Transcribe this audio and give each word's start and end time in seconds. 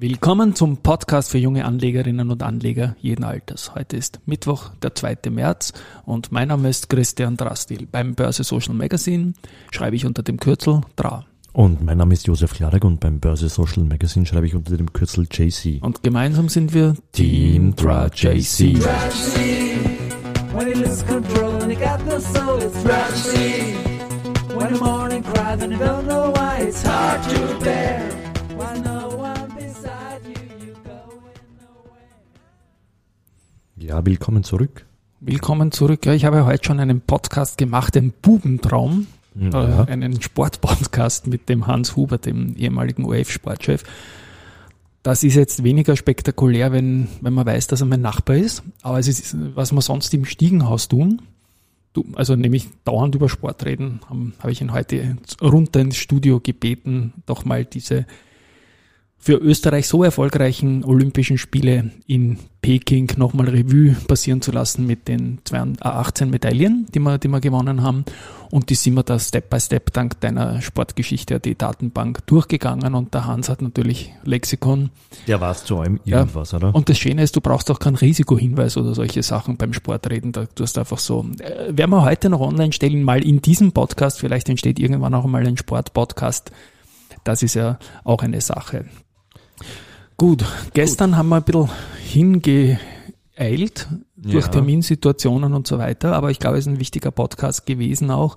Willkommen 0.00 0.54
zum 0.54 0.76
Podcast 0.76 1.32
für 1.32 1.38
junge 1.38 1.64
Anlegerinnen 1.64 2.30
und 2.30 2.44
Anleger 2.44 2.94
jeden 3.00 3.24
Alters. 3.24 3.74
Heute 3.74 3.96
ist 3.96 4.20
Mittwoch, 4.26 4.70
der 4.80 4.94
2. 4.94 5.28
März 5.28 5.72
und 6.04 6.30
mein 6.30 6.46
Name 6.46 6.68
ist 6.68 6.88
Christian 6.88 7.36
Drastil. 7.36 7.88
Beim 7.90 8.14
Börse 8.14 8.44
Social 8.44 8.76
Magazine 8.76 9.32
schreibe 9.72 9.96
ich 9.96 10.06
unter 10.06 10.22
dem 10.22 10.38
Kürzel 10.38 10.82
DRA. 10.94 11.24
Und 11.52 11.84
mein 11.84 11.98
Name 11.98 12.14
ist 12.14 12.28
Josef 12.28 12.54
Klarek 12.54 12.84
und 12.84 13.00
beim 13.00 13.18
Börse 13.18 13.48
Social 13.48 13.82
Magazine 13.82 14.24
schreibe 14.24 14.46
ich 14.46 14.54
unter 14.54 14.76
dem 14.76 14.92
Kürzel 14.92 15.26
JC. 15.28 15.82
Und 15.82 16.04
gemeinsam 16.04 16.48
sind 16.48 16.72
wir 16.72 16.94
Team 17.10 17.74
DRA 17.74 18.06
JC. 18.06 18.78
When 24.54 24.68
and 24.68 24.76
the 24.76 24.80
morning 24.80 25.22
cry, 25.24 25.56
then 25.56 25.72
you 25.72 25.78
don't 25.78 26.06
know 26.06 26.30
why 26.30 26.58
it's 26.60 26.82
hard 26.82 27.22
to 27.30 27.64
bear. 27.64 28.27
Ja, 33.88 34.04
willkommen 34.04 34.44
zurück. 34.44 34.84
Willkommen 35.20 35.72
zurück. 35.72 36.04
Ja, 36.04 36.12
ich 36.12 36.26
habe 36.26 36.44
heute 36.44 36.62
schon 36.66 36.78
einen 36.78 37.00
Podcast 37.00 37.56
gemacht, 37.56 37.94
den 37.94 38.12
Bubentraum, 38.12 39.06
Ja. 39.34 39.84
äh, 39.84 39.90
einen 39.90 40.20
Sportpodcast 40.20 41.26
mit 41.26 41.48
dem 41.48 41.66
Hans 41.66 41.96
Huber, 41.96 42.18
dem 42.18 42.54
ehemaligen 42.56 43.06
OF-Sportchef. 43.06 43.84
Das 45.02 45.24
ist 45.24 45.36
jetzt 45.36 45.64
weniger 45.64 45.96
spektakulär, 45.96 46.70
wenn, 46.70 47.08
wenn 47.22 47.32
man 47.32 47.46
weiß, 47.46 47.66
dass 47.68 47.80
er 47.80 47.86
mein 47.86 48.02
Nachbar 48.02 48.36
ist. 48.36 48.62
Aber 48.82 48.98
es 48.98 49.08
ist, 49.08 49.34
was 49.54 49.72
wir 49.72 49.80
sonst 49.80 50.12
im 50.12 50.26
Stiegenhaus 50.26 50.88
tun, 50.88 51.22
du, 51.94 52.04
also 52.14 52.36
nämlich 52.36 52.68
dauernd 52.84 53.14
über 53.14 53.30
Sport 53.30 53.64
reden, 53.64 54.00
habe 54.10 54.32
hab 54.38 54.50
ich 54.50 54.60
ihn 54.60 54.72
heute 54.74 55.16
runter 55.40 55.80
ins 55.80 55.96
Studio 55.96 56.40
gebeten, 56.40 57.14
doch 57.24 57.46
mal 57.46 57.64
diese 57.64 58.04
für 59.20 59.34
Österreich 59.34 59.88
so 59.88 60.04
erfolgreichen 60.04 60.84
Olympischen 60.84 61.38
Spiele 61.38 61.90
in 62.06 62.38
Peking 62.62 63.10
nochmal 63.16 63.48
Revue 63.48 63.94
passieren 64.06 64.40
zu 64.40 64.52
lassen 64.52 64.86
mit 64.86 65.06
den 65.08 65.38
22 65.44 65.84
äh, 65.84 65.88
18 65.88 66.30
Medaillen, 66.30 66.86
die 66.94 66.98
wir, 67.00 67.18
die 67.18 67.28
wir 67.28 67.40
gewonnen 67.40 67.82
haben. 67.82 68.04
Und 68.50 68.70
die 68.70 68.74
sind 68.74 68.94
wir 68.94 69.02
da 69.02 69.18
Step 69.18 69.50
by 69.50 69.60
Step 69.60 69.92
dank 69.92 70.20
deiner 70.20 70.62
Sportgeschichte, 70.62 71.40
die 71.40 71.56
Datenbank 71.56 72.26
durchgegangen. 72.26 72.94
Und 72.94 73.12
der 73.12 73.26
Hans 73.26 73.48
hat 73.48 73.60
natürlich 73.60 74.12
Lexikon. 74.24 74.90
Der 75.26 75.40
war 75.40 75.50
es 75.52 75.64
zu 75.64 75.78
allem 75.78 76.00
Ja. 76.04 76.20
irgendwas, 76.20 76.54
oder? 76.54 76.74
Und 76.74 76.88
das 76.88 76.98
Schöne 76.98 77.22
ist, 77.22 77.36
du 77.36 77.40
brauchst 77.40 77.70
auch 77.70 77.78
keinen 77.80 77.96
Risikohinweis 77.96 78.76
oder 78.76 78.94
solche 78.94 79.22
Sachen 79.22 79.56
beim 79.56 79.72
Sportreden. 79.74 80.32
Da, 80.32 80.46
du 80.54 80.62
hast 80.62 80.78
einfach 80.78 80.98
so, 80.98 81.26
äh, 81.40 81.76
werden 81.76 81.90
wir 81.90 82.02
heute 82.04 82.30
noch 82.30 82.40
online 82.40 82.72
stellen, 82.72 83.02
mal 83.02 83.22
in 83.22 83.42
diesem 83.42 83.72
Podcast. 83.72 84.20
Vielleicht 84.20 84.48
entsteht 84.48 84.78
irgendwann 84.78 85.14
auch 85.14 85.26
mal 85.26 85.46
ein 85.46 85.56
Sportpodcast. 85.58 86.50
Das 87.24 87.42
ist 87.42 87.54
ja 87.54 87.78
auch 88.04 88.22
eine 88.22 88.40
Sache. 88.40 88.86
Gut, 90.16 90.44
gestern 90.74 91.16
haben 91.16 91.28
wir 91.28 91.36
ein 91.36 91.42
bisschen 91.44 91.68
hingeeilt 92.02 93.88
durch 94.16 94.44
Ja. 94.46 94.50
Terminsituationen 94.50 95.54
und 95.54 95.66
so 95.66 95.78
weiter, 95.78 96.14
aber 96.16 96.30
ich 96.30 96.38
glaube, 96.38 96.58
es 96.58 96.66
ist 96.66 96.72
ein 96.72 96.80
wichtiger 96.80 97.10
Podcast 97.12 97.66
gewesen 97.66 98.10
auch 98.10 98.36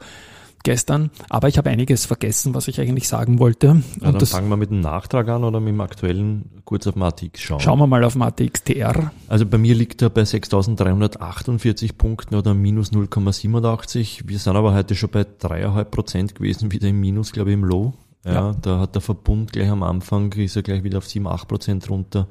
gestern. 0.63 1.09
Aber 1.29 1.47
ich 1.47 1.57
habe 1.57 1.71
einiges 1.71 2.05
vergessen, 2.05 2.53
was 2.53 2.67
ich 2.67 2.79
eigentlich 2.79 3.07
sagen 3.07 3.39
wollte. 3.39 3.65
ja, 3.65 3.71
und 3.73 4.03
dann 4.03 4.19
das 4.19 4.29
fangen 4.29 4.47
wir 4.49 4.57
mit 4.57 4.69
dem 4.69 4.79
Nachtrag 4.81 5.27
an 5.29 5.43
oder 5.43 5.59
mit 5.59 5.69
dem 5.73 5.81
aktuellen 5.81 6.61
kurz 6.65 6.85
auf 6.85 6.95
Matix 6.95 7.39
schauen. 7.41 7.59
schauen 7.59 7.79
wir 7.79 7.87
mal 7.87 8.03
auf 8.03 8.15
MATXTR. 8.15 9.11
Also 9.27 9.47
bei 9.47 9.57
mir 9.57 9.73
liegt 9.73 10.03
er 10.03 10.11
bei 10.11 10.21
6.348 10.21 11.97
Punkten 11.97 12.35
oder 12.35 12.53
minus 12.53 12.91
0,87. 12.91 14.21
Wir 14.27 14.37
sind 14.37 14.55
aber 14.55 14.75
heute 14.75 14.93
schon 14.93 15.09
bei 15.09 15.21
3,5 15.21 15.83
Prozent 15.85 16.35
gewesen, 16.35 16.71
wieder 16.71 16.87
im 16.89 16.99
Minus, 16.99 17.31
glaube 17.31 17.49
ich, 17.49 17.55
im 17.55 17.63
Low. 17.63 17.93
Ja, 18.23 18.33
Ja. 18.33 18.55
da 18.61 18.79
hat 18.79 18.93
der 18.95 19.01
Verbund 19.01 19.51
gleich 19.51 19.69
am 19.69 19.81
Anfang, 19.83 20.31
ist 20.33 20.55
er 20.55 20.61
gleich 20.61 20.83
wieder 20.83 20.99
auf 20.99 21.07
7, 21.07 21.27
8 21.27 21.47
Prozent 21.47 21.89
runter. 21.89 22.27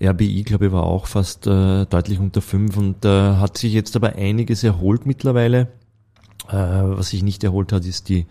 RBI, 0.00 0.42
glaube 0.42 0.66
ich, 0.66 0.72
war 0.72 0.84
auch 0.84 1.06
fast 1.06 1.46
äh, 1.46 1.86
deutlich 1.86 2.18
unter 2.18 2.42
5 2.42 2.76
und 2.76 3.04
äh, 3.04 3.08
hat 3.36 3.56
sich 3.56 3.72
jetzt 3.72 3.96
aber 3.96 4.14
einiges 4.16 4.62
erholt 4.62 5.06
mittlerweile. 5.06 5.68
Äh, 6.48 6.52
was 6.54 7.10
sich 7.10 7.22
nicht 7.22 7.44
erholt 7.44 7.72
hat, 7.72 7.86
ist 7.86 8.10
die, 8.10 8.26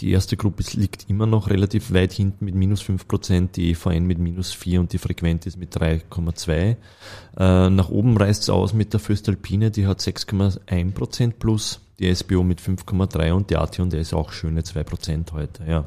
die 0.00 0.10
erste 0.10 0.36
Gruppe 0.36 0.64
liegt 0.74 1.08
immer 1.08 1.24
noch 1.24 1.48
relativ 1.48 1.92
weit 1.94 2.12
hinten 2.12 2.44
mit 2.44 2.54
minus 2.54 2.82
5 2.82 3.08
Prozent, 3.08 3.56
die 3.56 3.70
EVN 3.70 4.04
mit 4.04 4.18
minus 4.18 4.52
4 4.52 4.80
und 4.80 4.92
die 4.92 4.98
Frequentis 4.98 5.56
mit 5.56 5.74
3,2. 5.74 6.76
Äh, 7.38 7.70
nach 7.70 7.88
oben 7.88 8.16
reißt 8.18 8.42
es 8.42 8.50
aus 8.50 8.74
mit 8.74 8.92
der 8.92 9.00
Föstalpine, 9.00 9.70
die 9.70 9.86
hat 9.86 10.00
6,1 10.00 10.92
Prozent 10.92 11.38
plus, 11.38 11.80
die 11.98 12.14
SBO 12.14 12.42
mit 12.42 12.60
5,3 12.60 13.32
und 13.32 13.50
die 13.50 13.56
AT&S 13.56 14.12
auch 14.14 14.32
schöne 14.32 14.64
2 14.64 14.84
Prozent 14.84 15.32
heute. 15.32 15.64
Ja, 15.64 15.84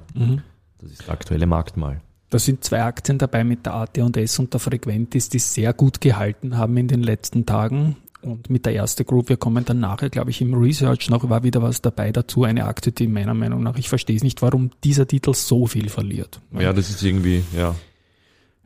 das 0.80 0.92
ist 0.92 1.08
der 1.08 1.14
aktuelle 1.14 1.48
Markt 1.48 1.78
mal. 1.78 2.02
Da 2.30 2.40
sind 2.40 2.64
zwei 2.64 2.84
Aktien 2.84 3.18
dabei 3.18 3.44
mit 3.44 3.66
der 3.66 3.74
AT&S 3.76 4.40
und 4.40 4.52
der 4.52 4.60
Frequentis, 4.60 5.30
die 5.30 5.40
sehr 5.40 5.74
gut 5.74 6.02
gehalten 6.02 6.58
haben 6.58 6.76
in 6.76 6.88
den 6.88 7.02
letzten 7.02 7.46
Tagen. 7.46 7.96
Und 8.22 8.50
mit 8.50 8.66
der 8.66 8.74
erste 8.74 9.06
Group, 9.06 9.30
wir 9.30 9.38
kommen 9.38 9.64
dann 9.64 9.80
nachher, 9.80 10.10
glaube 10.10 10.32
ich, 10.32 10.42
im 10.42 10.54
Research 10.54 11.10
noch, 11.10 11.30
war 11.30 11.44
wieder 11.44 11.62
was 11.62 11.82
dabei 11.82 12.12
dazu. 12.12 12.44
Eine 12.44 12.66
Aktie, 12.66 12.92
die 12.92 13.08
meiner 13.08 13.34
Meinung 13.34 13.64
nach, 13.64 13.78
ich 13.78 13.88
verstehe 13.88 14.18
es 14.18 14.24
nicht, 14.24 14.42
warum 14.42 14.72
dieser 14.84 15.08
Titel 15.08 15.34
so 15.34 15.68
viel 15.68 15.88
verliert. 15.88 16.42
Ja, 16.52 16.74
das 16.74 16.90
ist 16.90 17.02
irgendwie, 17.04 17.44
ja. 17.56 17.76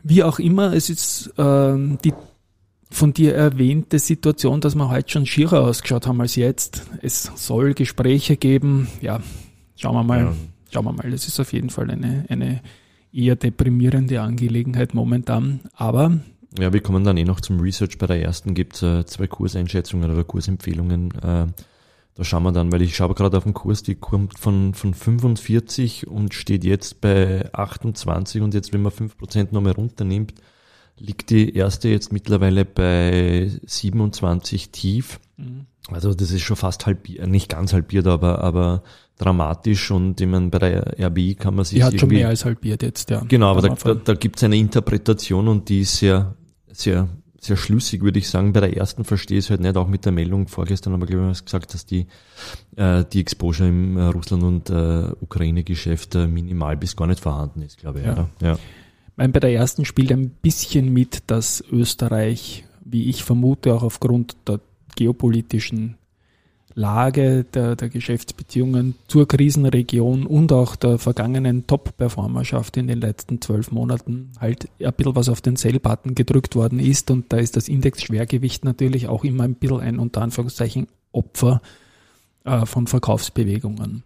Wie 0.03 0.23
auch 0.23 0.39
immer, 0.39 0.73
es 0.73 0.89
ist 0.89 1.31
ähm, 1.37 1.99
die 2.03 2.13
von 2.91 3.13
dir 3.13 3.33
erwähnte 3.33 3.99
Situation, 3.99 4.61
dass 4.61 4.75
wir 4.75 4.89
heute 4.89 5.09
schon 5.09 5.25
schierer 5.25 5.61
ausgeschaut 5.61 6.07
haben 6.07 6.21
als 6.21 6.35
jetzt. 6.35 6.87
Es 7.01 7.31
soll 7.35 7.73
Gespräche 7.73 8.37
geben. 8.37 8.87
Ja, 9.01 9.21
schauen 9.75 9.95
wir 9.95 10.03
mal. 10.03 10.19
Ja. 10.19 10.33
Schauen 10.71 10.85
wir 10.85 10.93
mal. 10.93 11.09
Das 11.09 11.27
ist 11.27 11.39
auf 11.39 11.53
jeden 11.53 11.69
Fall 11.69 11.89
eine, 11.89 12.25
eine 12.29 12.61
eher 13.13 13.35
deprimierende 13.35 14.21
Angelegenheit 14.21 14.93
momentan. 14.93 15.61
Aber 15.73 16.19
Ja, 16.59 16.71
wir 16.73 16.81
kommen 16.81 17.03
dann 17.03 17.17
eh 17.17 17.23
noch 17.23 17.41
zum 17.41 17.59
Research. 17.59 17.97
Bei 17.97 18.07
der 18.07 18.21
ersten 18.21 18.53
gibt's 18.53 18.81
äh, 18.81 19.05
zwei 19.05 19.27
Kurseinschätzungen 19.27 20.11
oder 20.11 20.23
Kursempfehlungen. 20.23 21.11
Äh, 21.21 21.47
da 22.15 22.23
schauen 22.25 22.43
wir 22.43 22.51
dann, 22.51 22.71
weil 22.71 22.81
ich 22.81 22.95
schaue 22.95 23.15
gerade 23.15 23.37
auf 23.37 23.45
den 23.45 23.53
Kurs, 23.53 23.83
die 23.83 23.95
kommt 23.95 24.37
von, 24.37 24.73
von 24.73 24.93
45 24.93 26.07
und 26.07 26.33
steht 26.33 26.65
jetzt 26.65 26.99
bei 26.99 27.51
28 27.53 28.41
und 28.41 28.53
jetzt, 28.53 28.73
wenn 28.73 28.81
man 28.81 28.91
5% 28.91 29.47
nochmal 29.51 29.71
runternimmt, 29.73 30.33
liegt 30.97 31.29
die 31.29 31.55
erste 31.55 31.89
jetzt 31.89 32.11
mittlerweile 32.13 32.65
bei 32.65 33.51
27 33.65 34.71
tief. 34.71 35.19
Also 35.89 36.13
das 36.13 36.31
ist 36.31 36.41
schon 36.41 36.55
fast 36.55 36.85
halbiert, 36.85 37.27
nicht 37.27 37.49
ganz 37.49 37.73
halbiert, 37.73 38.07
aber, 38.07 38.43
aber 38.43 38.83
dramatisch 39.17 39.91
und 39.91 40.21
ich 40.21 40.27
meine, 40.27 40.49
bei 40.49 40.59
der 40.59 40.99
RBI 40.99 41.35
kann 41.35 41.55
man 41.55 41.65
sich 41.65 41.79
die 41.79 41.83
hat 41.83 41.99
schon 41.99 42.09
mehr 42.09 42.27
als 42.27 42.45
halbiert 42.45 42.81
jetzt, 42.83 43.09
ja. 43.09 43.23
Genau, 43.27 43.47
aber 43.47 43.61
da, 43.61 43.75
da, 43.75 43.93
da 43.95 44.13
gibt 44.13 44.37
es 44.37 44.43
eine 44.43 44.57
Interpretation 44.57 45.47
und 45.47 45.69
die 45.69 45.81
ist 45.81 45.97
sehr, 45.97 46.35
sehr, 46.71 47.07
sehr 47.39 47.57
schlüssig, 47.57 48.01
würde 48.01 48.19
ich 48.19 48.29
sagen. 48.29 48.53
Bei 48.53 48.61
der 48.61 48.77
ersten 48.77 49.03
verstehe 49.03 49.39
ich 49.39 49.45
es 49.45 49.49
halt 49.49 49.61
nicht, 49.61 49.75
auch 49.75 49.87
mit 49.87 50.05
der 50.05 50.11
Meldung 50.11 50.47
vorgestern 50.47 50.93
haben 50.93 51.01
wir, 51.01 51.07
glaube 51.07 51.23
ich, 51.25 51.29
was 51.31 51.45
gesagt, 51.45 51.73
dass 51.73 51.85
die, 51.85 52.07
äh, 52.75 53.03
die 53.11 53.19
Exposure 53.19 53.67
im 53.67 53.97
äh, 53.97 54.03
Russland- 54.03 54.43
und 54.43 54.69
äh, 54.69 55.11
Ukraine-Geschäft 55.19 56.15
äh, 56.15 56.27
minimal 56.27 56.77
bis 56.77 56.95
gar 56.95 57.07
nicht 57.07 57.19
vorhanden 57.19 57.63
ist, 57.63 57.79
glaube 57.79 57.99
ich. 57.99 58.05
Ja. 58.05 58.29
Ja. 58.41 58.49
Ja. 58.49 58.57
Meine, 59.15 59.33
bei 59.33 59.39
der 59.39 59.53
ersten 59.53 59.85
spielt 59.85 60.11
ein 60.11 60.29
bisschen 60.29 60.91
mit, 60.91 61.23
dass 61.27 61.63
Österreich, 61.71 62.65
wie 62.83 63.09
ich 63.09 63.23
vermute, 63.23 63.73
auch 63.73 63.83
aufgrund 63.83 64.35
der 64.47 64.59
geopolitischen 64.95 65.97
Lage 66.73 67.43
der, 67.43 67.75
der 67.75 67.89
Geschäftsbeziehungen 67.89 68.95
zur 69.07 69.27
Krisenregion 69.27 70.25
und 70.25 70.51
auch 70.53 70.75
der 70.75 70.97
vergangenen 70.97 71.67
Top-Performerschaft 71.67 72.77
in 72.77 72.87
den 72.87 73.01
letzten 73.01 73.41
zwölf 73.41 73.71
Monaten 73.71 74.31
halt 74.39 74.69
ein 74.79 74.93
bisschen 74.93 75.15
was 75.15 75.29
auf 75.29 75.41
den 75.41 75.55
Sell-Button 75.55 76.15
gedrückt 76.15 76.55
worden 76.55 76.79
ist 76.79 77.11
und 77.11 77.31
da 77.33 77.37
ist 77.37 77.57
das 77.57 77.67
Index-Schwergewicht 77.67 78.63
natürlich 78.63 79.07
auch 79.07 79.23
immer 79.23 79.43
ein 79.43 79.55
bisschen 79.55 79.81
ein 79.81 79.99
unter 79.99 80.21
Anführungszeichen 80.21 80.87
Opfer 81.11 81.61
äh, 82.45 82.65
von 82.65 82.87
Verkaufsbewegungen. 82.87 84.03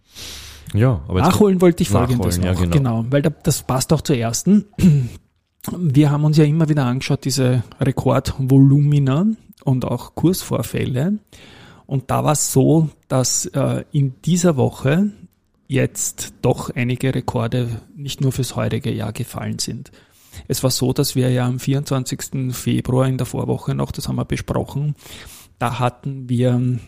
Ja, 0.74 1.02
aber 1.08 1.22
Nachholen 1.22 1.62
wollte 1.62 1.84
ich 1.84 1.90
folgendes 1.90 2.38
Nachholen, 2.38 2.58
ja, 2.58 2.66
noch. 2.66 2.72
genau. 2.72 3.06
weil 3.09 3.22
da, 3.22 3.30
das 3.30 3.64
passt 3.64 3.94
auch 3.94 4.02
zur 4.02 4.18
ersten. 4.18 4.66
Wir 5.78 6.12
haben 6.12 6.26
uns 6.26 6.38
ja 6.38 6.44
immer 6.44 6.70
wieder 6.70 6.85
angeschaut, 6.85 7.26
diese 7.26 7.64
Rekordvolumina 7.79 9.26
und 9.64 9.85
auch 9.85 10.16
Kursvorfälle. 10.16 11.20
Und 11.88 12.12
da 12.12 12.23
war 12.23 12.34
es 12.34 12.52
so, 12.52 12.90
dass 13.08 13.46
äh, 13.47 13.84
in 13.91 14.14
dieser 14.23 14.58
Woche 14.58 15.12
jetzt 15.67 16.35
doch 16.41 16.70
einige 16.70 17.16
Rekorde 17.16 17.82
nicht 17.96 18.22
nur 18.22 18.32
fürs 18.32 18.56
heutige 18.56 18.94
Jahr 18.94 19.11
gefallen 19.14 19.58
sind. 19.59 19.91
Es 20.47 20.64
war 20.64 20.72
so, 20.72 20.94
dass 20.94 21.16
wir 21.16 21.32
ja 21.32 21.46
am 21.46 21.59
24. 21.59 22.53
Februar 22.53 23.08
in 23.08 23.18
der 23.18 23.26
Vorwoche 23.26 23.73
noch, 23.73 23.91
das 23.91 24.08
haben 24.08 24.18
wir 24.18 24.26
besprochen, 24.26 24.94
da 25.59 25.79
hatten 25.79 26.29
wir 26.29 26.79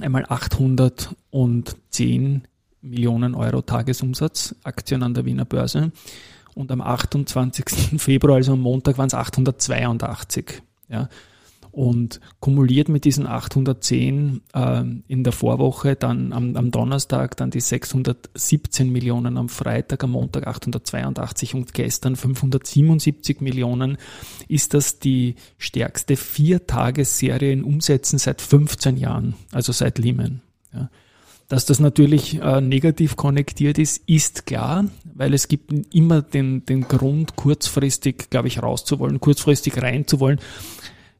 einmal 0.00 0.24
810 0.28 2.42
Millionen 2.82 3.34
Euro 3.34 3.62
Tagesumsatz, 3.62 4.54
Aktien 4.64 5.02
an 5.02 5.14
der 5.14 5.24
Wiener 5.24 5.44
Börse. 5.44 5.92
Und 6.54 6.70
am 6.70 6.80
28. 6.80 7.64
Februar, 7.98 8.36
also 8.36 8.52
am 8.52 8.60
Montag, 8.60 8.98
waren 8.98 9.06
es 9.06 9.14
882. 9.14 10.62
Ja. 10.88 11.08
Und 11.70 12.20
kumuliert 12.38 12.90
mit 12.90 13.06
diesen 13.06 13.26
810 13.26 14.42
äh, 14.52 14.84
in 15.08 15.24
der 15.24 15.32
Vorwoche, 15.32 15.96
dann 15.96 16.34
am, 16.34 16.54
am 16.54 16.70
Donnerstag 16.70 17.34
dann 17.38 17.50
die 17.50 17.60
617 17.60 18.92
Millionen, 18.92 19.38
am 19.38 19.48
Freitag, 19.48 20.04
am 20.04 20.10
Montag 20.10 20.46
882 20.46 21.54
und 21.54 21.72
gestern 21.72 22.14
577 22.14 23.40
Millionen, 23.40 23.96
ist 24.48 24.74
das 24.74 24.98
die 24.98 25.36
stärkste 25.56 26.16
Viertagesserie 26.16 27.52
in 27.52 27.64
Umsätzen 27.64 28.18
seit 28.18 28.42
15 28.42 28.98
Jahren, 28.98 29.34
also 29.50 29.72
seit 29.72 29.98
Lehman. 29.98 30.42
Ja. 30.74 30.90
Dass 31.52 31.66
das 31.66 31.80
natürlich 31.80 32.40
äh, 32.40 32.62
negativ 32.62 33.16
konnektiert 33.16 33.76
ist, 33.76 34.08
ist 34.08 34.46
klar, 34.46 34.86
weil 35.04 35.34
es 35.34 35.48
gibt 35.48 35.94
immer 35.94 36.22
den, 36.22 36.64
den 36.64 36.88
Grund, 36.88 37.36
kurzfristig, 37.36 38.30
glaube 38.30 38.48
ich, 38.48 38.62
rauszuwollen, 38.62 39.20
kurzfristig 39.20 39.76
reinzuwollen. 39.76 40.40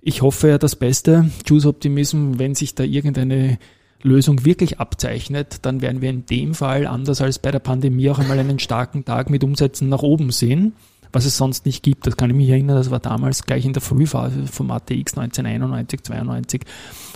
Ich 0.01 0.23
hoffe 0.23 0.49
ja 0.49 0.57
das 0.57 0.75
Beste, 0.75 1.31
Choose 1.47 1.69
Optimism, 1.69 2.39
wenn 2.39 2.55
sich 2.55 2.75
da 2.75 2.83
irgendeine 2.83 3.59
Lösung 4.01 4.47
wirklich 4.47 4.81
abzeichnet, 4.81 5.59
dann 5.67 5.83
werden 5.83 6.01
wir 6.01 6.09
in 6.09 6.25
dem 6.25 6.55
Fall, 6.55 6.87
anders 6.87 7.21
als 7.21 7.39
bei 7.39 7.51
der 7.51 7.59
Pandemie, 7.59 8.09
auch 8.09 8.19
einmal 8.19 8.39
einen 8.39 8.59
starken 8.59 9.05
Tag 9.05 9.29
mit 9.29 9.45
Umsätzen 9.45 9.91
nach 9.91 10.03
oben 10.03 10.31
sehen, 10.31 10.73
was 11.13 11.25
es 11.25 11.37
sonst 11.37 11.67
nicht 11.67 11.83
gibt. 11.83 12.07
Das 12.07 12.17
kann 12.17 12.31
ich 12.31 12.37
mich 12.37 12.49
erinnern, 12.49 12.77
das 12.77 12.91
war 12.91 13.01
damals 13.01 13.45
gleich 13.45 13.65
in 13.65 13.73
der 13.73 13.83
Frühphase 13.83 14.47
vom 14.47 14.71
ATX 14.71 15.17
1991, 15.17 16.03
92, 16.03 16.63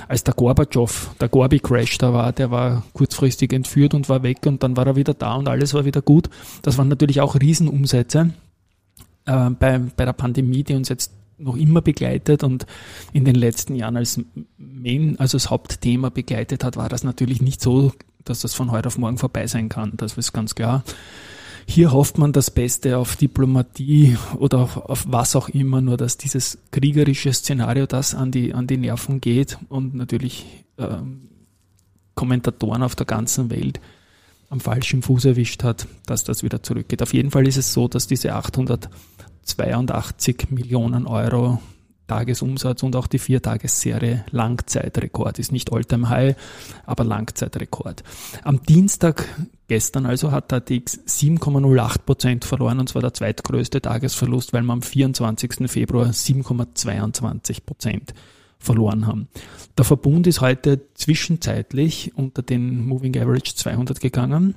als 0.09 0.25
der 0.25 0.35
Gorbatschow, 0.35 1.15
der 1.21 1.29
Gorbi-Crash 1.29 1.99
da 1.99 2.13
war, 2.13 2.33
der 2.33 2.51
war 2.51 2.83
kurzfristig 2.93 3.53
entführt 3.53 3.95
und 3.95 4.09
war 4.09 4.23
weg 4.23 4.39
und 4.47 4.63
dann 4.63 4.77
war 4.77 4.87
er 4.87 4.97
wieder 4.97 5.15
da 5.15 5.35
und 5.35 5.49
alles 5.49 5.75
war 5.75 5.85
wieder 5.85 6.03
gut. 6.03 6.29
Das 6.63 6.79
waren 6.79 6.89
natürlich 6.89 7.21
auch 7.21 7.35
Riesenumsätze 7.35 8.33
äh, 9.25 9.51
bei, 9.51 9.79
bei 9.79 10.05
der 10.05 10.13
Pandemie, 10.13 10.63
die 10.63 10.75
uns 10.75 10.89
jetzt 10.89 11.13
noch 11.39 11.57
immer 11.57 11.83
begleitet 11.83 12.45
und 12.45 12.67
in 13.13 13.25
den 13.25 13.35
letzten 13.35 13.75
Jahren 13.75 13.97
als 13.97 14.21
Main, 14.57 15.19
also 15.19 15.37
das 15.37 15.51
Hauptthema 15.51 16.09
begleitet 16.09 16.65
hat, 16.65 16.77
war 16.77 16.89
das 16.89 17.05
natürlich 17.05 17.43
nicht 17.43 17.61
so, 17.61 17.93
dass 18.25 18.41
das 18.41 18.55
von 18.55 18.71
heute 18.71 18.89
auf 18.89 18.99
morgen 18.99 19.19
vorbei 19.19 19.47
sein 19.47 19.69
kann. 19.69 19.93
Das 19.97 20.17
ist 20.17 20.33
ganz 20.33 20.55
klar. 20.55 20.83
Hier 21.69 21.93
hofft 21.93 22.17
man 22.17 22.33
das 22.33 22.51
Beste 22.51 22.97
auf 22.97 23.17
Diplomatie 23.17 24.17
oder 24.39 24.61
auf, 24.61 24.77
auf, 24.77 25.05
was 25.09 25.37
auch 25.37 25.49
immer, 25.49 25.81
nur 25.81 25.97
dass 25.97 26.17
dieses 26.17 26.59
kriegerische 26.71 27.33
Szenario, 27.33 27.87
das 27.87 28.15
an 28.15 28.31
die, 28.31 28.55
an 28.55 28.67
die 28.67 28.77
Nerven 28.77 29.21
geht 29.21 29.59
und 29.69 29.95
natürlich 29.95 30.47
äh, 30.77 30.99
Kommentatoren 32.15 32.83
auf 32.83 32.95
der 32.95 33.07
ganzen 33.07 33.51
Welt 33.51 33.81
am 34.49 34.61
falschen 34.61 35.03
Fuß 35.03 35.25
erwischt 35.25 35.65
hat, 35.65 35.89
dass 36.07 36.23
das 36.23 36.45
wieder 36.45 36.63
zurückgeht. 36.63 37.03
Auf 37.03 37.13
jeden 37.13 37.33
Fall 37.33 37.49
ist 37.49 37.57
es 37.57 37.73
so, 37.73 37.89
dass 37.89 38.07
diese 38.07 38.33
800 38.33 38.89
82 39.47 40.51
Millionen 40.51 41.07
Euro 41.07 41.61
Tagesumsatz 42.07 42.83
und 42.83 42.95
auch 42.95 43.07
die 43.07 43.19
Viertagesserie 43.19 44.25
Langzeitrekord. 44.31 45.39
Ist 45.39 45.53
nicht 45.53 45.73
Alltime 45.73 46.09
High, 46.09 46.37
aber 46.85 47.05
Langzeitrekord. 47.05 48.05
Am 48.45 48.63
Dienstag, 48.63 49.29
gestern 49.69 50.07
also, 50.07 50.33
hat 50.33 50.51
der 50.51 50.61
DX 50.61 51.01
7,08 51.07 51.99
Prozent 52.01 52.45
verloren 52.45 52.81
und 52.81 52.89
zwar 52.89 53.03
der 53.03 53.15
zweitgrößte 53.15 53.81
Tagesverlust, 53.81 54.53
weil 54.53 54.63
wir 54.63 54.73
am 54.73 54.83
24. 54.83 55.71
Februar 55.71 56.07
7,22 56.07 57.65
Prozent 57.65 58.15
verloren 58.59 59.07
haben. 59.07 59.29
Der 59.77 59.85
Verbund 59.85 60.27
ist 60.27 60.41
heute 60.41 60.81
zwischenzeitlich 60.95 62.13
unter 62.17 62.43
den 62.43 62.87
Moving 62.87 63.17
Average 63.17 63.55
200 63.55 64.01
gegangen. 64.01 64.55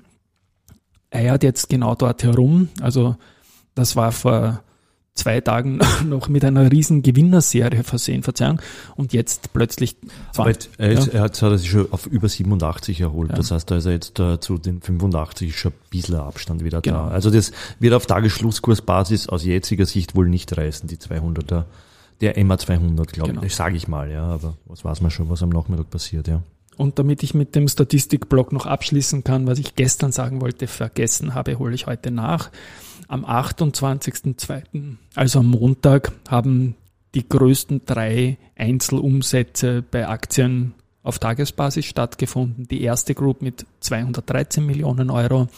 Eiert 1.12 1.44
jetzt 1.44 1.70
genau 1.70 1.96
dort 1.96 2.24
herum. 2.24 2.70
Also 2.82 3.18
das 3.76 3.96
war 3.96 4.12
vor 4.12 4.64
zwei 5.14 5.42
Tagen 5.42 5.80
noch 6.06 6.30
mit 6.30 6.46
einer 6.46 6.72
riesen 6.72 7.02
Gewinnerserie 7.02 7.84
versehen, 7.84 8.24
Verzeihung, 8.24 8.62
und 8.96 9.14
jetzt 9.14 9.54
plötzlich 9.54 9.98
20. 10.34 10.70
Aber 10.78 10.84
er, 10.84 10.92
ist, 10.92 11.08
ja. 11.08 11.14
er 11.14 11.22
hat 11.22 11.36
sich 11.36 11.70
schon 11.70 11.92
auf 11.92 12.06
über 12.08 12.30
87 12.30 13.02
erholt. 13.02 13.32
Ja. 13.32 13.36
Das 13.36 13.52
heißt, 13.52 13.70
da 13.70 13.78
ist 13.78 13.86
er 13.86 13.92
jetzt 13.94 14.20
uh, 14.20 14.38
zu 14.38 14.58
den 14.58 14.82
85 14.82 15.58
schon 15.58 15.72
ein 15.72 15.90
bisschen 15.90 16.16
Abstand 16.16 16.64
wieder 16.64 16.82
genau. 16.82 17.08
da. 17.08 17.10
Also 17.10 17.30
das 17.30 17.52
wird 17.80 17.94
auf 17.94 18.06
Tagesschlusskursbasis 18.06 19.30
aus 19.30 19.44
jetziger 19.44 19.86
Sicht 19.86 20.16
wohl 20.16 20.30
nicht 20.30 20.56
reißen, 20.56 20.88
die 20.88 20.98
200er. 20.98 21.66
Der 22.22 22.44
MA 22.44 22.58
200, 22.58 23.14
glaube 23.14 23.30
genau. 23.32 23.44
ich, 23.44 23.56
sage 23.56 23.78
ich 23.78 23.88
mal, 23.88 24.12
ja, 24.12 24.24
aber 24.26 24.58
was 24.66 24.84
weiß 24.84 25.00
man 25.00 25.10
schon, 25.10 25.30
was 25.30 25.42
am 25.42 25.50
Nachmittag 25.50 25.90
passiert, 25.90 26.28
ja. 26.28 26.44
Und 26.80 26.98
damit 26.98 27.24
ich 27.24 27.34
mit 27.34 27.56
dem 27.56 27.68
Statistikblock 27.68 28.54
noch 28.54 28.66
abschließen 28.66 29.26
kann, 29.26 29.48
was 29.48 29.60
ich 29.60 29.76
gestern 29.76 30.14
sagen 30.14 30.40
wollte, 30.40 30.66
vergessen 30.66 31.34
habe, 31.34 31.60
hole 31.60 31.76
ich 31.76 31.88
heute 31.88 32.10
nach. 32.10 32.52
Am 33.10 33.26
28.02., 33.26 34.96
also 35.14 35.40
am 35.40 35.48
Montag, 35.48 36.14
haben 36.30 36.76
die 37.16 37.28
größten 37.28 37.82
drei 37.86 38.38
Einzelumsätze 38.56 39.84
bei 39.92 40.08
Aktien 40.08 40.74
auf 41.04 41.20
Tagesbasis 41.20 41.84
stattgefunden. 41.84 42.66
Die 42.70 42.82
erste 42.82 43.14
Group 43.14 43.42
mit 43.42 43.66
213 43.82 44.66
Millionen 44.66 45.10
Euro, 45.10 45.50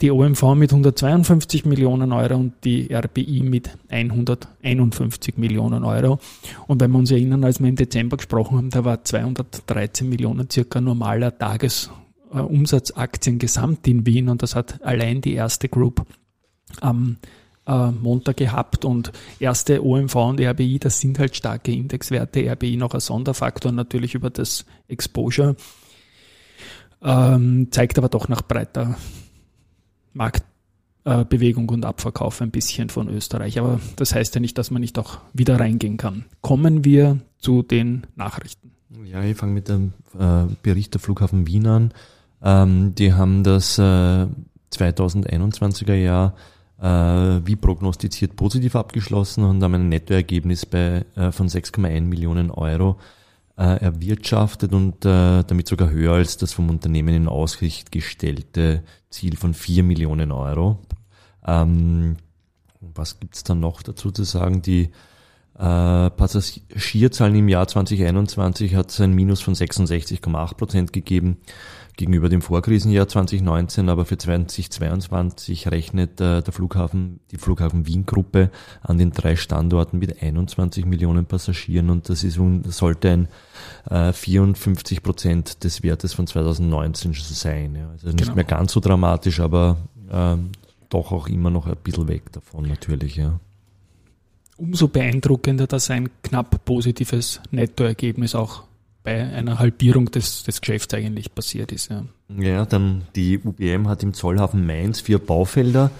die 0.00 0.10
OMV 0.10 0.54
mit 0.54 0.70
152 0.70 1.64
Millionen 1.64 2.12
Euro 2.12 2.36
und 2.36 2.52
die 2.64 2.94
RBI 2.94 3.42
mit 3.42 3.70
151 3.88 5.36
Millionen 5.36 5.84
Euro. 5.84 6.20
Und 6.66 6.80
wenn 6.80 6.90
wir 6.92 6.98
uns 6.98 7.10
erinnern, 7.10 7.44
als 7.44 7.60
wir 7.60 7.68
im 7.68 7.76
Dezember 7.76 8.16
gesprochen 8.16 8.58
haben, 8.58 8.70
da 8.70 8.84
war 8.84 9.02
213 9.02 10.08
Millionen 10.08 10.48
circa 10.50 10.80
normaler 10.80 11.36
Tagesumsatzaktien 11.36 13.38
gesamt 13.38 13.86
in 13.88 14.06
Wien 14.06 14.28
und 14.28 14.42
das 14.42 14.54
hat 14.54 14.82
allein 14.84 15.20
die 15.20 15.34
erste 15.34 15.68
Group 15.68 16.06
am 16.80 17.16
äh, 17.66 17.90
Montag 17.90 18.36
gehabt 18.36 18.84
und 18.84 19.12
erste 19.40 19.84
OMV 19.84 20.14
und 20.14 20.40
RBI, 20.40 20.78
das 20.78 21.00
sind 21.00 21.18
halt 21.18 21.36
starke 21.36 21.72
Indexwerte, 21.72 22.50
RBI 22.50 22.76
noch 22.76 22.94
ein 22.94 23.00
Sonderfaktor 23.00 23.72
natürlich 23.72 24.14
über 24.14 24.30
das 24.30 24.64
Exposure, 24.86 25.56
ähm, 27.02 27.68
zeigt 27.70 27.98
aber 27.98 28.08
doch 28.08 28.28
nach 28.28 28.42
breiter 28.42 28.96
Marktbewegung 30.12 31.68
äh, 31.68 31.72
und 31.72 31.84
Abverkauf 31.84 32.40
ein 32.40 32.50
bisschen 32.50 32.88
von 32.88 33.08
Österreich. 33.08 33.58
Aber 33.58 33.80
das 33.96 34.14
heißt 34.14 34.34
ja 34.34 34.40
nicht, 34.40 34.58
dass 34.58 34.70
man 34.70 34.80
nicht 34.80 34.98
auch 34.98 35.18
wieder 35.32 35.58
reingehen 35.58 35.96
kann. 35.96 36.24
Kommen 36.40 36.84
wir 36.84 37.18
zu 37.38 37.62
den 37.62 38.06
Nachrichten. 38.16 38.72
Ja, 39.04 39.22
ich 39.22 39.36
fange 39.36 39.52
mit 39.52 39.68
dem 39.68 39.92
äh, 40.18 40.44
Bericht 40.62 40.94
der 40.94 41.00
Flughafen 41.00 41.46
Wien 41.46 41.66
an. 41.66 41.92
Ähm, 42.42 42.94
die 42.94 43.12
haben 43.12 43.44
das 43.44 43.78
äh, 43.78 44.26
2021er 44.72 45.94
Jahr 45.94 46.34
äh, 46.80 46.86
wie 47.46 47.56
prognostiziert 47.56 48.36
positiv 48.36 48.76
abgeschlossen 48.76 49.44
und 49.44 49.62
haben 49.62 49.74
ein 49.74 49.88
Nettoergebnis 49.88 50.66
bei, 50.66 51.04
äh, 51.16 51.32
von 51.32 51.48
6,1 51.48 52.02
Millionen 52.02 52.50
Euro 52.50 52.98
äh, 53.56 53.80
erwirtschaftet 53.80 54.72
und 54.72 55.04
äh, 55.04 55.42
damit 55.44 55.66
sogar 55.66 55.90
höher 55.90 56.14
als 56.14 56.36
das 56.36 56.52
vom 56.52 56.70
Unternehmen 56.70 57.14
in 57.14 57.28
Aussicht 57.28 57.90
gestellte 57.90 58.84
Ziel 59.10 59.36
von 59.36 59.54
4 59.54 59.82
Millionen 59.82 60.32
Euro. 60.32 60.78
Ähm, 61.46 62.16
was 62.80 63.20
gibt's 63.20 63.44
dann 63.44 63.60
noch 63.60 63.82
dazu 63.82 64.10
zu 64.10 64.24
sagen? 64.24 64.62
Die 64.62 64.90
äh, 65.58 66.10
Passagierzahlen 66.10 67.34
im 67.34 67.48
Jahr 67.48 67.66
2021 67.66 68.74
hat 68.74 68.90
es 68.90 69.00
ein 69.00 69.12
Minus 69.12 69.40
von 69.40 69.54
66,8 69.54 70.54
Prozent 70.54 70.92
gegeben 70.92 71.38
gegenüber 71.98 72.28
dem 72.28 72.40
Vorkrisenjahr 72.40 73.08
2019, 73.08 73.88
aber 73.88 74.04
für 74.04 74.16
2022 74.16 75.68
rechnet 75.68 76.20
äh, 76.20 76.42
der 76.42 76.52
Flughafen, 76.52 77.18
die 77.32 77.38
Flughafen 77.38 77.86
Wien 77.86 78.06
Gruppe 78.06 78.50
an 78.82 78.98
den 78.98 79.10
drei 79.10 79.34
Standorten 79.34 79.98
mit 79.98 80.22
21 80.22 80.86
Millionen 80.86 81.26
Passagieren 81.26 81.90
und 81.90 82.08
das 82.08 82.24
ist 82.24 82.38
sollte 82.68 83.10
ein 83.10 83.28
äh, 83.90 84.12
54 84.12 85.02
Prozent 85.02 85.64
des 85.64 85.82
Wertes 85.82 86.14
von 86.14 86.28
2019 86.28 87.14
sein. 87.14 87.74
Ja. 87.74 87.90
Also 87.90 88.06
nicht 88.08 88.20
genau. 88.20 88.34
mehr 88.36 88.44
ganz 88.44 88.72
so 88.72 88.80
dramatisch, 88.80 89.40
aber 89.40 89.78
äh, 90.08 90.36
doch 90.88 91.10
auch 91.10 91.28
immer 91.28 91.50
noch 91.50 91.66
ein 91.66 91.76
bisschen 91.82 92.06
weg 92.06 92.32
davon 92.32 92.68
natürlich, 92.68 93.16
ja. 93.16 93.40
Umso 94.56 94.86
beeindruckender, 94.86 95.66
dass 95.66 95.90
ein 95.90 96.10
knapp 96.22 96.64
positives 96.64 97.40
Nettoergebnis 97.50 98.36
auch 98.36 98.67
bei 99.02 99.22
einer 99.22 99.58
Halbierung 99.58 100.10
des, 100.10 100.44
des 100.44 100.60
Geschäfts 100.60 100.92
eigentlich 100.94 101.34
passiert 101.34 101.72
ist. 101.72 101.90
Ja. 101.90 102.04
ja, 102.36 102.66
dann 102.66 103.04
die 103.14 103.38
UBM 103.38 103.88
hat 103.88 104.02
im 104.02 104.12
Zollhafen 104.12 104.66
Mainz 104.66 105.00
vier 105.00 105.18
Baufelder 105.18 105.90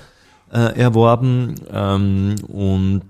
äh, 0.52 0.78
erworben 0.78 1.54
ähm, 1.70 2.36
und 2.48 3.04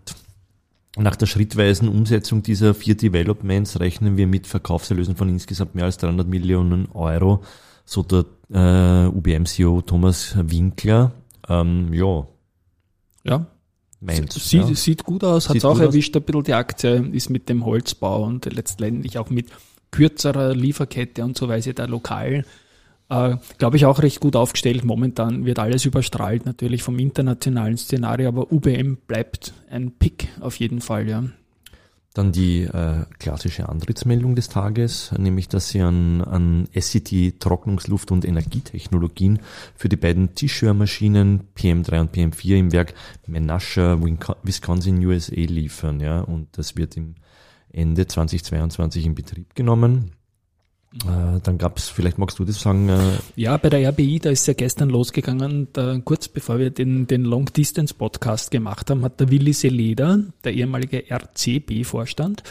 nach 0.97 1.17
der 1.17 1.27
schrittweisen 1.27 1.89
Umsetzung 1.89 2.43
dieser 2.43 2.75
vier 2.75 2.97
Developments 2.97 3.79
rechnen 3.79 4.17
wir 4.17 4.27
mit 4.27 4.47
Verkaufserlösen 4.47 5.17
von 5.17 5.29
insgesamt 5.29 5.75
mehr 5.75 5.85
als 5.85 5.99
300 5.99 6.27
Millionen 6.27 6.91
Euro, 6.93 7.43
so 7.85 8.03
der 8.03 8.25
äh, 8.53 9.07
UBM-CEO 9.07 9.83
Thomas 9.83 10.35
Winkler. 10.37 11.13
Ähm, 11.49 11.93
ja. 11.93 12.27
Ja, 13.25 13.47
Mainz, 14.01 14.35
sieht, 14.35 14.69
ja. 14.69 14.75
sieht 14.75 15.05
gut 15.05 15.25
aus, 15.25 15.49
hat 15.49 15.57
es 15.57 15.65
auch 15.65 15.79
erwischt, 15.79 16.17
aus. 16.17 16.23
ein 16.23 16.27
bisschen 16.27 16.45
die 16.45 16.55
Aktie 16.55 17.11
ist 17.13 17.31
mit 17.31 17.49
dem 17.49 17.65
Holzbau 17.65 18.25
und 18.25 18.45
letztendlich 18.47 19.19
auch 19.19 19.29
mit 19.31 19.47
kürzerer 19.91 20.55
Lieferkette 20.55 21.25
und 21.25 21.37
so 21.37 21.49
weiter, 21.49 21.73
da 21.73 21.85
lokal, 21.87 22.45
äh, 23.09 23.37
glaube 23.59 23.77
ich, 23.77 23.87
auch 23.87 24.03
recht 24.03 24.21
gut 24.21 24.37
aufgestellt. 24.37 24.85
Momentan 24.85 25.45
wird 25.45 25.59
alles 25.59 25.85
überstrahlt 25.85 26.47
natürlich 26.47 26.83
vom 26.83 26.99
internationalen 26.99 27.77
Szenario, 27.77 28.29
aber 28.29 28.53
UBM 28.53 28.99
bleibt 29.07 29.55
ein 29.71 29.93
Pick 29.93 30.29
auf 30.41 30.57
jeden 30.57 30.81
Fall, 30.81 31.09
ja. 31.09 31.25
Dann 32.15 32.33
die 32.33 32.63
äh, 32.63 33.05
klassische 33.21 33.69
Antrittsmeldung 33.69 34.35
des 34.35 34.49
Tages, 34.49 35.13
nämlich 35.17 35.47
dass 35.47 35.69
sie 35.69 35.83
an, 35.83 36.23
an 36.23 36.67
SCT 36.75 37.39
Trocknungsluft- 37.39 38.11
und 38.11 38.25
Energietechnologien 38.25 39.39
für 39.77 39.89
die 39.89 39.97
beiden 39.97 40.35
Tischhörmaschinen 40.35 41.43
PM3 41.57 42.01
und 42.01 42.17
PM4 42.17 42.57
im 42.57 42.73
Werk 42.73 42.95
Menasha, 43.29 43.99
Wisconsin, 44.43 45.05
USA 45.07 45.35
liefern. 45.37 46.01
Ja, 46.01 46.23
und 46.23 46.49
das 46.59 46.77
wird 46.77 46.97
im 46.97 47.15
Ende 47.73 48.07
2022 48.07 49.07
in 49.07 49.15
Betrieb 49.15 49.55
genommen. 49.55 50.13
Äh, 51.05 51.41
dann 51.43 51.59
gab 51.59 51.77
es, 51.77 51.89
vielleicht 51.89 52.17
magst 52.17 52.39
du 52.39 52.45
das 52.45 52.61
sagen. 52.61 52.89
Äh 52.89 53.19
ja, 53.37 53.57
bei 53.59 53.69
der 53.69 53.87
RBI, 53.91 54.21
da 54.21 54.31
ist 54.31 54.47
ja 54.47 54.55
gestern 54.55 54.89
losgegangen, 54.89 55.69
da, 55.73 55.99
kurz 56.03 56.29
bevor 56.29 56.59
wir 56.59 56.71
den, 56.71 57.07
den 57.07 57.25
Long 57.25 57.47
Distance 57.47 57.93
Podcast 57.95 58.51
gemacht 58.51 58.89
haben, 58.91 59.05
hat 59.05 59.21
der 59.21 59.31
Willi 59.31 59.53
Seleder, 59.53 60.21
der 60.45 60.55
ehemalige 60.55 61.05
RCB-Vorstand 61.11 62.43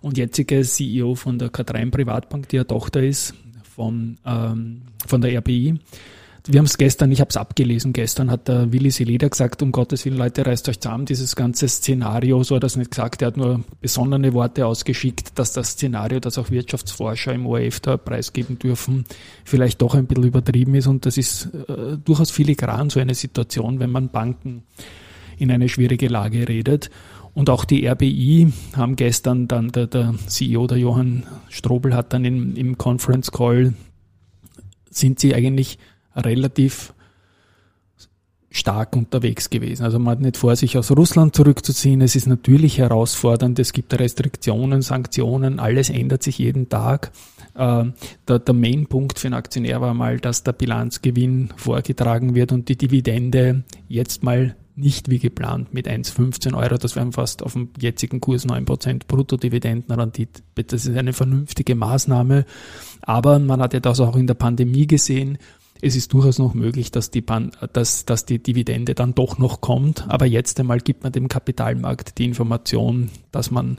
und 0.00 0.18
jetzige 0.18 0.62
CEO 0.62 1.14
von 1.14 1.38
der 1.38 1.50
K3 1.52 1.90
Privatbank, 1.90 2.48
die 2.48 2.56
ja 2.56 2.64
Tochter 2.64 3.02
ist 3.02 3.34
von, 3.62 4.18
ähm, 4.26 4.82
von 5.06 5.20
der 5.20 5.38
RBI, 5.38 5.78
wir 6.48 6.58
haben 6.58 6.66
es 6.66 6.78
gestern, 6.78 7.10
ich 7.10 7.20
habe 7.20 7.30
es 7.30 7.36
abgelesen, 7.36 7.92
gestern 7.92 8.30
hat 8.30 8.48
der 8.48 8.72
Willi 8.72 8.90
Seleder 8.90 9.28
gesagt, 9.28 9.62
um 9.62 9.72
Gottes 9.72 10.04
Willen, 10.04 10.18
Leute, 10.18 10.46
reißt 10.46 10.68
euch 10.68 10.80
zusammen, 10.80 11.04
dieses 11.04 11.34
ganze 11.34 11.68
Szenario, 11.68 12.42
so 12.42 12.56
hat 12.56 12.62
er 12.62 12.66
es 12.66 12.76
nicht 12.76 12.90
gesagt, 12.90 13.22
er 13.22 13.28
hat 13.28 13.36
nur 13.36 13.64
besondere 13.80 14.32
Worte 14.32 14.66
ausgeschickt, 14.66 15.38
dass 15.38 15.52
das 15.52 15.70
Szenario, 15.70 16.20
das 16.20 16.38
auch 16.38 16.50
Wirtschaftsforscher 16.50 17.32
im 17.32 17.46
ORF 17.46 17.80
da 17.80 17.96
preisgeben 17.96 18.58
dürfen, 18.58 19.04
vielleicht 19.44 19.82
doch 19.82 19.94
ein 19.94 20.06
bisschen 20.06 20.24
übertrieben 20.24 20.74
ist 20.74 20.86
und 20.86 21.06
das 21.06 21.16
ist 21.16 21.48
äh, 21.68 21.96
durchaus 22.04 22.30
filigran 22.30 22.90
so 22.90 23.00
eine 23.00 23.14
Situation, 23.14 23.80
wenn 23.80 23.90
man 23.90 24.10
Banken 24.10 24.62
in 25.38 25.50
eine 25.50 25.68
schwierige 25.68 26.08
Lage 26.08 26.48
redet. 26.48 26.90
Und 27.34 27.50
auch 27.50 27.66
die 27.66 27.86
RBI 27.86 28.50
haben 28.74 28.96
gestern 28.96 29.46
dann 29.46 29.70
der, 29.70 29.86
der 29.86 30.14
CEO, 30.26 30.66
der 30.66 30.78
Johann 30.78 31.24
Strobel, 31.50 31.94
hat 31.94 32.14
dann 32.14 32.24
in, 32.24 32.56
im 32.56 32.78
Conference 32.78 33.30
Call, 33.30 33.74
sind 34.88 35.20
sie 35.20 35.34
eigentlich 35.34 35.78
relativ 36.16 36.92
stark 38.56 38.96
unterwegs 38.96 39.50
gewesen. 39.50 39.84
Also 39.84 39.98
man 39.98 40.12
hat 40.12 40.20
nicht 40.20 40.36
vor, 40.36 40.56
sich 40.56 40.78
aus 40.78 40.90
Russland 40.90 41.36
zurückzuziehen. 41.36 42.00
Es 42.00 42.16
ist 42.16 42.26
natürlich 42.26 42.78
herausfordernd. 42.78 43.58
Es 43.58 43.72
gibt 43.72 43.98
Restriktionen, 43.98 44.82
Sanktionen. 44.82 45.60
Alles 45.60 45.90
ändert 45.90 46.22
sich 46.22 46.38
jeden 46.38 46.68
Tag. 46.68 47.12
Äh, 47.54 47.84
der, 48.26 48.38
der 48.38 48.54
Mainpunkt 48.54 49.18
für 49.18 49.28
einen 49.28 49.34
Aktionär 49.34 49.80
war 49.80 49.94
mal, 49.94 50.18
dass 50.18 50.42
der 50.42 50.52
Bilanzgewinn 50.52 51.50
vorgetragen 51.56 52.34
wird 52.34 52.52
und 52.52 52.68
die 52.68 52.76
Dividende 52.76 53.64
jetzt 53.88 54.22
mal 54.22 54.56
nicht 54.78 55.08
wie 55.08 55.18
geplant 55.18 55.72
mit 55.72 55.88
1,15 55.88 56.54
Euro, 56.54 56.76
das 56.76 56.96
wären 56.96 57.12
fast 57.12 57.42
auf 57.42 57.54
dem 57.54 57.70
jetzigen 57.80 58.20
Kurs 58.20 58.46
9% 58.46 59.06
Bruttodividendenrendite. 59.08 60.42
Das 60.54 60.84
ist 60.84 60.96
eine 60.96 61.14
vernünftige 61.14 61.74
Maßnahme. 61.74 62.44
Aber 63.00 63.38
man 63.38 63.62
hat 63.62 63.72
ja 63.72 63.80
das 63.80 64.00
auch 64.00 64.16
in 64.16 64.26
der 64.26 64.34
Pandemie 64.34 64.86
gesehen 64.86 65.38
es 65.82 65.96
ist 65.96 66.12
durchaus 66.12 66.38
noch 66.38 66.54
möglich, 66.54 66.90
dass 66.90 67.10
die, 67.10 67.20
Ban 67.20 67.52
dass, 67.72 68.04
dass 68.04 68.24
die 68.24 68.42
Dividende 68.42 68.94
dann 68.94 69.14
doch 69.14 69.38
noch 69.38 69.60
kommt. 69.60 70.08
Aber 70.08 70.26
jetzt 70.26 70.58
einmal 70.60 70.80
gibt 70.80 71.02
man 71.02 71.12
dem 71.12 71.28
Kapitalmarkt 71.28 72.18
die 72.18 72.24
Information, 72.24 73.10
dass 73.32 73.50
man 73.50 73.78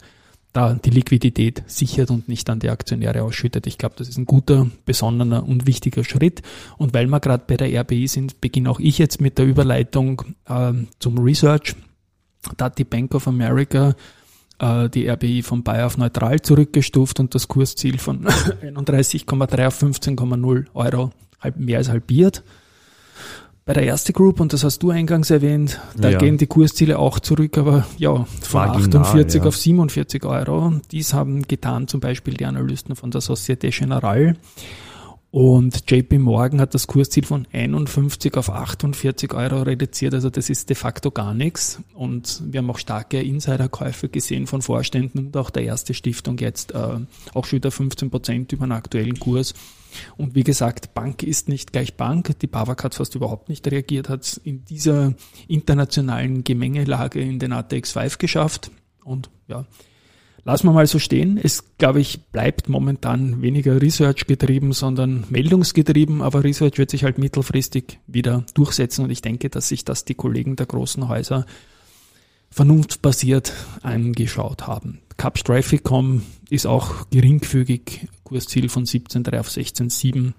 da 0.53 0.73
die 0.73 0.89
Liquidität 0.89 1.63
sichert 1.67 2.09
und 2.09 2.27
nicht 2.27 2.49
an 2.49 2.59
die 2.59 2.69
Aktionäre 2.69 3.21
ausschüttet. 3.21 3.67
Ich 3.67 3.77
glaube, 3.77 3.95
das 3.97 4.09
ist 4.09 4.17
ein 4.17 4.25
guter, 4.25 4.67
besonnener 4.85 5.47
und 5.47 5.67
wichtiger 5.67 6.03
Schritt. 6.03 6.41
Und 6.77 6.93
weil 6.93 7.07
wir 7.07 7.19
gerade 7.19 7.43
bei 7.45 7.57
der 7.57 7.79
RBI 7.81 8.07
sind, 8.07 8.41
beginne 8.41 8.69
auch 8.69 8.79
ich 8.79 8.97
jetzt 8.97 9.21
mit 9.21 9.37
der 9.37 9.45
Überleitung 9.45 10.23
äh, 10.47 10.73
zum 10.99 11.19
Research. 11.19 11.75
Da 12.55 12.65
hat 12.65 12.79
die 12.79 12.85
Bank 12.85 13.13
of 13.13 13.27
America 13.27 13.95
äh, 14.59 14.89
die 14.89 15.07
RBI 15.09 15.41
von 15.43 15.63
Buy 15.63 15.81
auf 15.81 15.97
neutral 15.97 16.41
zurückgestuft 16.41 17.19
und 17.19 17.35
das 17.35 17.47
Kursziel 17.47 17.97
von 17.97 18.25
31,3 18.61 19.67
auf 19.67 19.81
15,0 19.81 20.65
Euro 20.73 21.11
halb, 21.39 21.57
mehr 21.57 21.77
als 21.77 21.89
halbiert. 21.89 22.43
Bei 23.65 23.73
der 23.73 23.83
erste 23.83 24.13
Group, 24.13 24.39
und 24.39 24.53
das 24.53 24.63
hast 24.63 24.79
du 24.79 24.91
eingangs 24.91 25.29
erwähnt, 25.29 25.81
da 25.97 26.09
ja. 26.09 26.17
gehen 26.17 26.37
die 26.37 26.47
Kursziele 26.47 26.97
auch 26.97 27.19
zurück, 27.19 27.57
aber 27.57 27.85
ja, 27.97 28.25
von 28.41 28.61
Marginal, 28.61 29.01
48 29.01 29.41
ja. 29.41 29.47
auf 29.47 29.57
47 29.57 30.23
Euro. 30.23 30.79
Dies 30.89 31.13
haben 31.13 31.41
getan 31.41 31.89
zum 31.89 31.99
Beispiel 31.99 32.35
die 32.35 32.45
Analysten 32.45 32.95
von 32.95 33.11
der 33.11 33.19
Societe 33.19 33.69
Generale. 33.69 34.37
Und 35.29 35.91
JP 35.91 36.19
Morgan 36.19 36.61
hat 36.61 36.73
das 36.73 36.87
Kursziel 36.87 37.25
von 37.25 37.45
51 37.51 38.35
auf 38.37 38.49
48 38.49 39.33
Euro 39.33 39.61
reduziert, 39.63 40.13
also 40.13 40.29
das 40.29 40.49
ist 40.49 40.69
de 40.69 40.75
facto 40.75 41.11
gar 41.11 41.33
nichts. 41.33 41.81
Und 41.93 42.41
wir 42.45 42.59
haben 42.59 42.69
auch 42.69 42.77
starke 42.77 43.21
Insiderkäufe 43.21 44.07
gesehen 44.07 44.47
von 44.47 44.61
Vorständen 44.61 45.19
und 45.19 45.37
auch 45.37 45.49
der 45.49 45.63
erste 45.63 45.93
Stiftung 45.93 46.37
jetzt 46.37 46.73
äh, 46.73 46.99
auch 47.33 47.45
schon 47.45 47.57
wieder 47.57 47.71
15 47.71 48.09
Prozent 48.09 48.53
über 48.53 48.65
den 48.67 48.71
aktuellen 48.71 49.19
Kurs. 49.19 49.53
Und 50.15 50.33
wie 50.33 50.43
gesagt, 50.43 50.93
Bank 50.93 51.23
ist 51.23 51.49
nicht 51.49 51.73
gleich 51.73 51.95
Bank. 51.95 52.39
Die 52.39 52.47
BAWAG 52.47 52.83
hat 52.83 52.95
fast 52.95 53.15
überhaupt 53.15 53.49
nicht 53.49 53.69
reagiert, 53.69 54.07
hat 54.09 54.23
es 54.23 54.37
in 54.37 54.63
dieser 54.63 55.13
internationalen 55.47 56.45
Gemengelage 56.45 57.19
in 57.19 57.39
den 57.39 57.51
ATX 57.51 57.91
5 57.91 58.17
geschafft. 58.17 58.71
Und 59.03 59.29
ja, 59.47 59.65
lassen 60.47 60.67
wir 60.67 60.71
mal 60.71 60.87
so 60.87 60.97
stehen. 60.97 61.37
Es, 61.37 61.75
glaube 61.77 61.99
ich, 61.99 62.21
bleibt 62.31 62.69
momentan 62.69 63.41
weniger 63.41 63.81
Research 63.81 64.27
getrieben, 64.27 64.71
sondern 64.71 65.25
meldungsgetrieben. 65.29 66.21
Aber 66.21 66.45
Research 66.45 66.77
wird 66.77 66.89
sich 66.89 67.03
halt 67.03 67.17
mittelfristig 67.17 67.99
wieder 68.07 68.45
durchsetzen. 68.53 69.03
Und 69.03 69.11
ich 69.11 69.21
denke, 69.21 69.49
dass 69.49 69.67
sich 69.67 69.83
das 69.83 70.05
die 70.05 70.15
Kollegen 70.15 70.55
der 70.55 70.65
großen 70.65 71.09
Häuser 71.09 71.45
vernunftbasiert 72.49 73.51
angeschaut 73.83 74.67
haben. 74.67 74.99
Cup 75.17 75.35
Trafficcom 75.43 76.23
ist 76.49 76.65
auch 76.65 77.09
geringfügig, 77.09 78.07
Kursziel 78.23 78.69
von 78.69 78.85
17,3 78.85 79.39
auf 79.39 79.49
16,7 79.49 80.31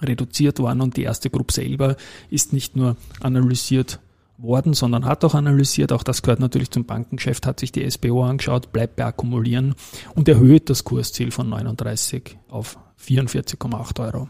reduziert 0.00 0.60
worden 0.60 0.82
und 0.82 0.96
die 0.96 1.02
erste 1.02 1.30
Gruppe 1.30 1.52
selber 1.52 1.96
ist 2.30 2.52
nicht 2.52 2.76
nur 2.76 2.96
analysiert 3.20 3.98
worden, 4.42 4.74
sondern 4.74 5.04
hat 5.04 5.24
auch 5.24 5.34
analysiert, 5.34 5.92
auch 5.92 6.02
das 6.02 6.22
gehört 6.22 6.40
natürlich 6.40 6.70
zum 6.70 6.84
Bankengeschäft, 6.84 7.46
hat 7.46 7.60
sich 7.60 7.72
die 7.72 7.88
SBO 7.88 8.24
angeschaut, 8.24 8.72
bleibt 8.72 8.96
bei 8.96 9.04
Akkumulieren 9.04 9.74
und 10.14 10.28
erhöht 10.28 10.68
das 10.68 10.84
Kursziel 10.84 11.30
von 11.30 11.48
39 11.48 12.36
auf 12.48 12.78
44,8 13.00 14.00
Euro. 14.04 14.28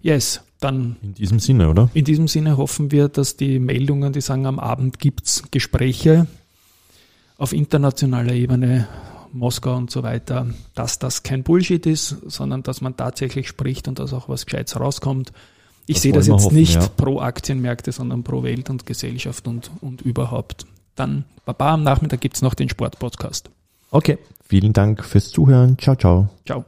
Yes, 0.00 0.42
dann. 0.60 0.96
In 1.02 1.14
diesem 1.14 1.38
Sinne, 1.38 1.68
oder? 1.68 1.90
In 1.94 2.04
diesem 2.04 2.28
Sinne 2.28 2.56
hoffen 2.56 2.90
wir, 2.90 3.08
dass 3.08 3.36
die 3.36 3.58
Meldungen, 3.58 4.12
die 4.12 4.20
sagen, 4.20 4.46
am 4.46 4.58
Abend 4.58 4.98
gibt's 4.98 5.44
Gespräche 5.50 6.26
auf 7.38 7.52
internationaler 7.52 8.32
Ebene, 8.32 8.88
Moskau 9.32 9.76
und 9.76 9.90
so 9.90 10.02
weiter, 10.02 10.46
dass 10.74 10.98
das 10.98 11.22
kein 11.22 11.42
Bullshit 11.42 11.86
ist, 11.86 12.16
sondern 12.26 12.62
dass 12.62 12.80
man 12.80 12.96
tatsächlich 12.96 13.48
spricht 13.48 13.88
und 13.88 13.98
dass 13.98 14.12
auch 14.12 14.28
was 14.28 14.44
Gescheites 14.44 14.78
rauskommt. 14.78 15.32
Ich 15.86 15.96
das 15.96 16.02
sehe 16.02 16.12
das 16.12 16.26
jetzt 16.26 16.44
hoffen, 16.44 16.56
nicht 16.56 16.74
ja. 16.74 16.88
pro 16.96 17.20
Aktienmärkte, 17.20 17.92
sondern 17.92 18.22
pro 18.22 18.42
Welt 18.42 18.70
und 18.70 18.86
Gesellschaft 18.86 19.46
und, 19.48 19.70
und 19.80 20.02
überhaupt. 20.02 20.66
Dann, 20.94 21.24
Baba, 21.44 21.74
am 21.74 21.82
Nachmittag 21.82 22.20
gibt's 22.20 22.42
noch 22.42 22.54
den 22.54 22.68
Sportpodcast. 22.68 23.50
Okay, 23.90 24.18
vielen 24.44 24.72
Dank 24.72 25.04
fürs 25.04 25.30
Zuhören. 25.30 25.76
Ciao, 25.78 25.96
ciao. 25.96 26.28
Ciao. 26.46 26.64